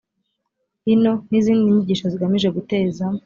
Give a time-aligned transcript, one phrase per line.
[0.85, 3.03] hino n izindi nyigisho zigamije guteza